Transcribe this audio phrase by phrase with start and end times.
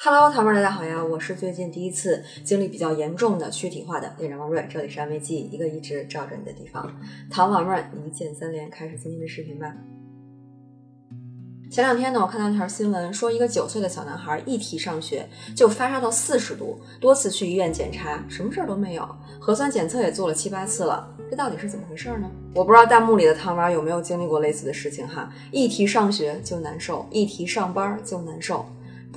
[0.00, 1.04] Hello，糖妹儿，大家好呀！
[1.04, 6.88] 我是最近第一次经历比较严重的躯体化的恋人王瑞，这里是安慰剂，一个一直罩着你的地方。
[7.28, 9.74] 糖宝妹儿，一键三连，开始今天的视频吧。
[11.68, 19.04] 前两天呢，我看到一条新闻，说一个九岁的小男孩一提上学就发烧到四十度，多次去医院检查，什么事儿都没有，
[19.40, 22.30] 核酸检测也做了七八次了，这到底是怎么回事呢？
[22.54, 28.64] 我不知道弹幕里的糖娃有没有经历过类似的事情哈，一提上学就难受，一提上班就难受。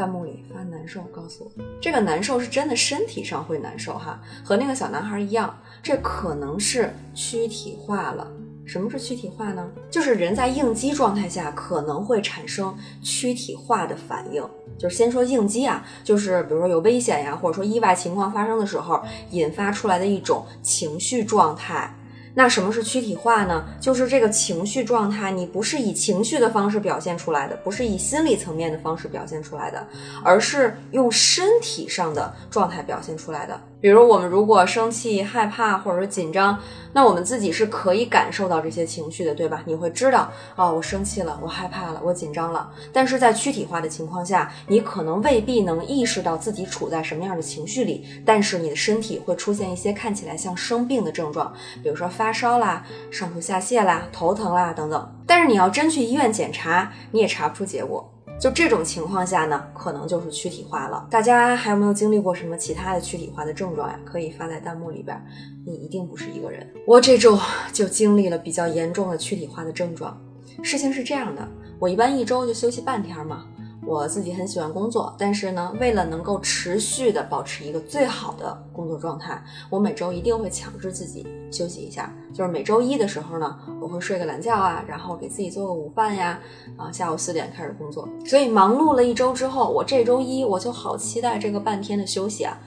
[0.01, 8.27] 弹幕里发难受，告诉我这个难受是真的身体上会难受哈，和那个小男孩一样，这可能是躯体化了。
[8.65, 9.69] 什么是躯体化呢？
[9.91, 14.43] 就是人在应激状态下可能会产生躯体化的反应。
[14.75, 21.95] 就是先说应激啊，就是比如说有危险呀，或者说意外情况发生的时候引发出来的一种情绪状态。
[22.33, 23.65] 那什么是躯体化呢？
[23.79, 29.85] 就是这个情绪状态，你不是以情绪的方式表现出来的，不是以心理层面的方式表现出来的，
[30.23, 33.59] 而是用身体上的状态表现出来的。
[33.81, 36.57] 比如我们如果生气、害怕或者是紧张，
[36.93, 39.63] 那我们自己是可以感受到这些情绪的，对吧？
[39.65, 42.69] 你会知道，哦，我生气了，我害怕了，我紧张了。
[42.93, 55.15] 但是在躯体化的情况下，你可能未必能意识到自己处在什么样的情绪里，但是你的身体会出现一些看起来像生病的症状，比如说发烧啦、上吐下泻啦、头疼啦等等。
[55.25, 58.07] 但是你要真去医院检查，你也查不出结果。
[58.41, 61.05] 就这种情况下呢，可能就是躯体化了。
[61.11, 63.99] 大家还有没有经历过什么其他的躯体化的症状呀？
[64.03, 65.15] 可以发在弹幕里边。
[65.63, 66.67] 你一定不是一个人。
[66.87, 67.37] 我这周
[67.71, 70.19] 就经历了比较严重的躯体化的症状。
[70.63, 71.47] 事情是这样的，
[71.77, 73.45] 我一般一周就休息半天嘛。
[73.85, 82.13] 我自己很喜欢工作，但是呢，为了能够持续的保持一个最好的工作状态，我每周一定会强制自己休息一下。
[82.31, 86.39] 就是每周一的时候呢，我会睡个懒觉啊，然后给自己做个午饭呀，
[86.77, 88.07] 啊，下午四点开始工作。
[88.25, 92.57] 所以忙碌了一周之后，我这周一我就好期待这个半天的休息啊。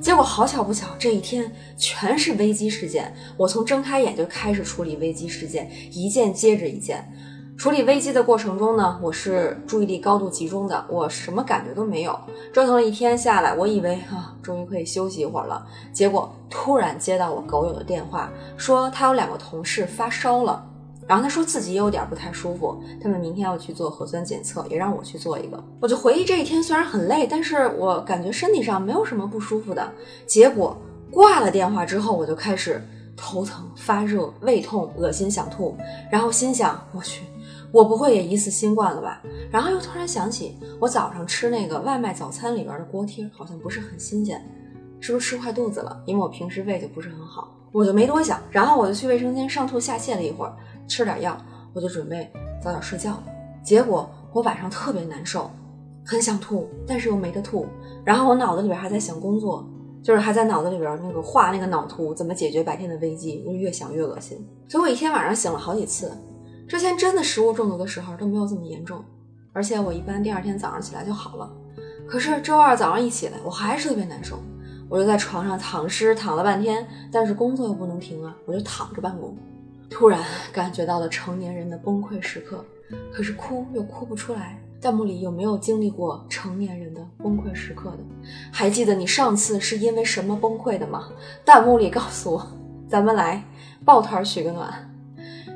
[0.00, 3.12] 结果好巧不巧，这一天全是危机事件。
[3.36, 7.10] 我从睁开眼就开始处理危机事件，一件接着一件。
[7.60, 12.18] 处理危机的过程中呢，我是注意力高度集中的，我什么感觉都没有。
[12.54, 15.66] 折腾了一天下来，我以为啊，终于可以休息一会儿了。
[15.92, 20.64] 结果突然接到我狗友的电话，说他有两个同事发烧了，
[21.06, 25.62] 然后他说自己也有点不太舒服，他们明天要去做核酸检测，也让我去做一个。
[25.82, 29.86] 我就回忆这一天虽然很累，但是我感觉身体上没有什么不舒服的。
[30.26, 30.74] 结果
[31.10, 32.82] 挂了电话之后，我就开始
[33.14, 35.76] 头疼、发热、胃痛、恶心、想吐，
[36.10, 37.22] 然后心想，我去。
[37.72, 39.22] 我不会也疑似新冠了吧？
[39.50, 44.44] 然后又突然想起，我早上吃那个外卖早餐里边的锅贴好像不是很新鲜，
[45.00, 46.02] 是不是吃坏肚子了？
[46.04, 50.56] 因为我平时胃就不是很好，我就没多想，然后我就去卫生间上吐下泻了一会儿，
[50.88, 51.36] 吃点药，
[51.72, 52.28] 我就准备
[52.62, 53.24] 早点睡觉了。
[53.62, 55.50] 结果我晚上特别难受，
[56.04, 57.66] 很想吐，但是又没得吐。
[58.04, 59.64] 然后我脑子里边还在想工作，
[60.02, 64.44] 就是还在脑子里边那个画那个脑图，怎么解决白天的危机，就越想越恶心。
[64.68, 66.10] 所以我一天晚上醒了好几次。
[66.70, 69.04] 之前真的食物中毒的时候都没有这么严重，
[69.52, 71.50] 而且我一般第二天早上起来就好了。
[72.06, 74.38] 可是周二早上一起来，我还是特别难受，
[74.88, 79.36] 我就在床上躺尸躺了半天，但是工作又不能停啊，我就躺着办公。
[79.90, 82.64] 突然感觉到了成年人的崩溃时刻，
[83.12, 84.56] 可是哭又哭不出来。
[84.80, 87.98] 弹幕里有没有经历过成年人的崩溃时刻的？
[88.52, 91.08] 还记得你上次是因为什么崩溃的吗？
[91.44, 92.46] 弹幕里告诉我，
[92.88, 93.44] 咱们来
[93.84, 94.86] 抱团取个暖。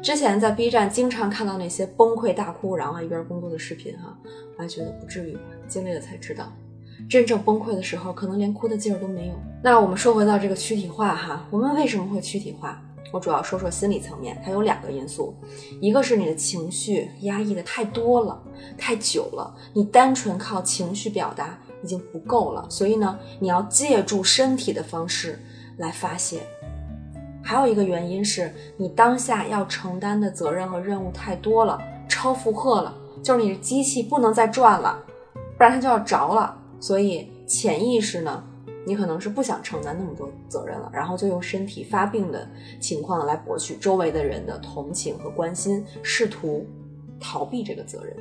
[0.05, 4.15] 之前在 B 站经常看到那些崩溃大哭，然后一边工作的视频，哈，
[4.55, 6.53] 我还觉得不至于吧，经历了才知道，
[7.09, 9.35] 真正崩溃的时候，可能连哭的劲儿都没有。
[9.63, 12.83] 那我们说回到这个躯体化，哈，我们为什么会躯体化？
[13.13, 15.35] 我主要说说心理层面，它有两个因素，
[15.81, 18.43] 一个是你的情绪压抑的太多了，
[18.77, 25.43] 太久了，你单纯靠情绪表达已经不够了，所以呢，你要借助身体的方式
[25.79, 26.41] 来发泄。
[27.45, 31.79] 还有一个原因是你当下要承担的责任和任务太多了，
[32.09, 34.99] 超负荷了，就是你的机器不能再转了，
[35.59, 36.57] 不然它就要着了。
[36.81, 38.43] 所以潜意识呢，
[38.87, 42.49] 你可能是不想承担那么多责任了，然后就用身体发病的
[42.81, 46.67] 情况来博取周围的人的同情和关心，试图
[47.25, 48.15] 逃避这个责任。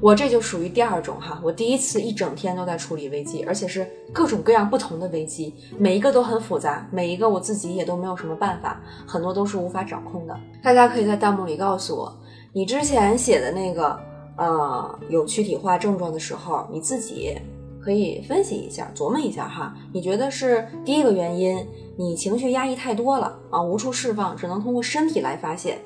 [0.00, 10.38] 我这就属于第二种哈，我第一次一整天都在处理危机，而且是各种各样不同的危机，每一个都很复杂，每一个我自己也都没有什么办法，很多都是无法掌控的。
[10.62, 12.12] 大家可以在弹幕里告诉我，
[12.52, 13.98] 你之前写的那个
[14.36, 17.38] 呃有躯体化症状的时候，你自己
[17.80, 21.64] 可以分析一下，琢磨一下哈，你觉得是第一个原因，
[21.96, 25.78] 你情绪压抑太多了啊，无处释放，只能通过身体来发泄，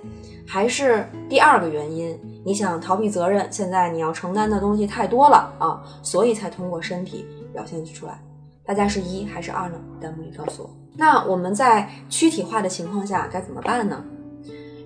[0.47, 2.19] 还是第二个原因？
[2.47, 8.23] 你想逃避责任，现在你要承担的东西太多了啊，所以才通过身体表现出来。
[8.65, 9.75] 大家是一还是二呢？
[10.01, 10.71] 弹幕里告诉我。
[10.95, 14.01] 那我们在躯体化的情况下该怎么办呢？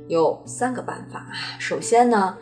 [0.09, 1.27] 有三个办法。
[1.59, 2.35] 首先呢，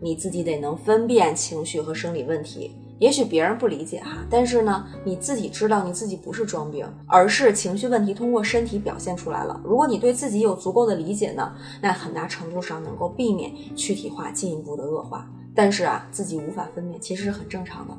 [0.00, 2.74] 你自己得能分辨情绪和生理问题。
[2.98, 9.60] 也许别人不理解哈，但是呢，你自己知道你自己不是装病，而是情绪问题通过身体表现出来了。
[9.64, 15.28] 如果你对自己有足够的理解呢，那很大程度上能够避免躯体化进一步的恶化。
[15.54, 17.94] 但是啊，自己无法分辨其实是很正常的。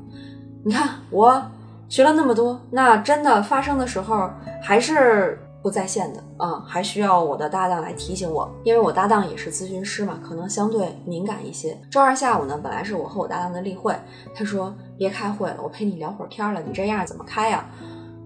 [0.64, 1.44] 你看我
[1.90, 4.30] 学了那么多，那真的发生的时候
[4.62, 5.38] 还是。
[5.64, 11.80] 不在线的啊，还需要我的搭档来提醒我，因为我搭档也是咨询师嘛，可能相对敏感一些。
[11.90, 13.96] 周二下午呢，本来是我和我搭档的例会，
[14.36, 17.66] 他说别开会了，我陪你聊会儿天了，你这样怎么开呀？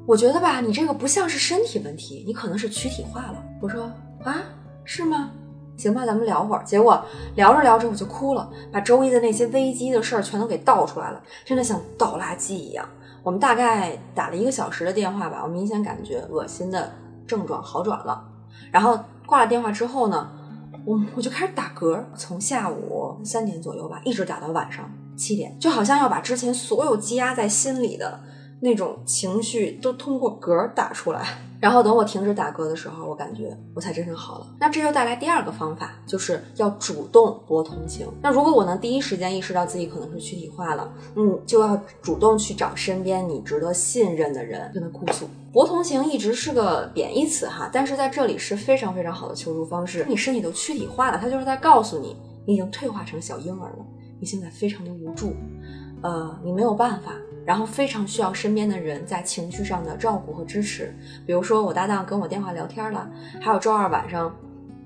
[0.08, 3.44] 我觉得吧，你这个不像是身体问题，你可能是躯体化了。
[3.62, 3.84] 我说
[4.24, 4.42] 啊，
[4.84, 5.30] 是吗？
[5.78, 6.64] 行吧，咱们聊会儿。
[6.66, 7.06] 结果
[7.36, 12.84] 聊着聊着我就哭了，把周一的那些危机的事儿全都给倒出来了，真的像倒垃圾一样。
[13.22, 16.92] 我们大概打了一个小时的电话吧，我明显感觉恶心的。
[17.28, 18.24] 症状好转了，
[18.72, 20.30] 然后挂了电话之后呢，
[20.86, 28.20] 我我就开始打嗝，从下午三点左右吧，一直打到晚上七点，就好像要把之前所有积压在心里的
[28.62, 31.26] 那种情绪都通过嗝打出来。
[31.60, 34.46] 然后等我停止打嗝的时候，我感觉我才真正好了。
[34.60, 38.08] 那这就带来第二个方法，就是要主动博同情。
[38.22, 45.28] 那如果我能第一时间意识到自己可能是躯体化了，嗯，就要主动去找身边你值得信任的人跟他哭诉。
[45.58, 50.06] 博同情一直是个贬义词哈，但是在这里是非常非常好的求助方式。
[50.08, 52.16] 你身体都躯体化了，他就是在告诉你，
[52.46, 53.86] 你已经退化成小婴儿了，
[54.20, 55.34] 你现在非常的无助，
[56.04, 57.12] 呃，你没有办法。
[57.44, 60.96] 然后非常需要身边的人在情绪上的照顾和支持，
[61.26, 63.10] 比如说我搭档跟我电话聊天了，
[63.42, 64.32] 还有周二晚上，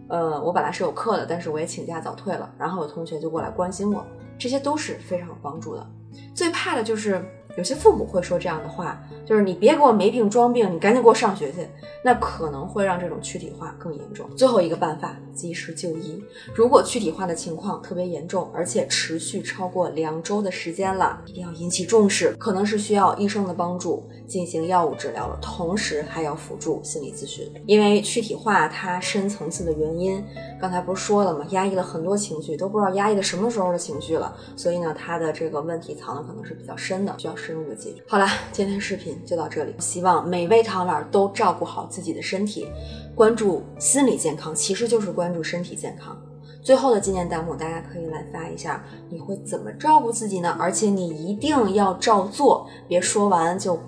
[0.08, 4.06] 呃，我本来是有课的，但是我也请假早退了，然后有同学就过来关心我，
[4.40, 5.86] 这些都是非常有帮助的。
[6.34, 7.22] 最怕的就是。
[7.58, 11.68] 有些父母会说这样的话，就是你别给我没病装病，你赶紧给我上学去，
[12.04, 14.26] 那可能会让这种躯体化更严重。
[14.36, 16.24] 最后一个办法，及时就医。
[16.56, 27.52] 如果躯体化的情况特别严重，而且持续超过两周的时间了，一定要引起重视，可能是需要医生的帮助进行药物治疗了，同时还要辅助心理咨询。
[27.66, 30.24] 因为躯体化它深层次的原因，
[30.60, 31.46] 刚才不是说了吗？
[31.50, 37.36] 压抑了很多情绪，都不知道压抑的什么时候的情绪了，所以呢，它的这个问题藏的可能是比较深的，需要。
[37.42, 38.04] 深入的解决。
[38.08, 39.74] 好了，今天视频就到这里。
[39.80, 42.68] 希望每位糖丸都照顾好自己的身体，
[43.16, 46.16] 关注心理健康，其实就是关注身体健康。
[46.62, 50.56] 最后的纪念弹幕，大家可以来发一下，你会怎么照顾自己呢？
[50.60, 53.80] 而且你一定要照做，别说完就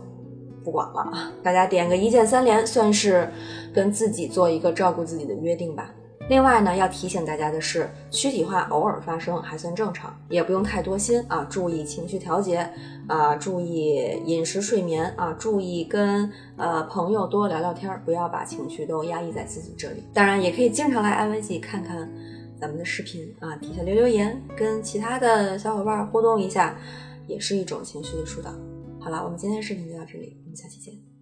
[0.64, 1.32] 不管了啊！
[1.44, 3.32] 大家点个一键三连，算是
[3.72, 5.94] 跟自己做一个照顾自己的约定吧。
[6.30, 11.44] 另外呢，要提醒大家的是，躯体化偶尔发生还算正常，也不用太多心啊。
[11.50, 12.68] 注意情绪调节
[13.08, 20.04] 啊，注意饮食睡眠啊，注意跟呃朋友多聊聊天，不要把情绪都压抑在自己这里。
[20.14, 22.10] 当然，也可以经常来安慰自己看看
[22.60, 26.78] 咱们的视频啊，底下留留言，跟其他的小伙伴互动一下，
[27.28, 28.50] 也是一种情绪的疏导。
[29.00, 31.13] 好了，我们今天视频就到这里，我们下期见。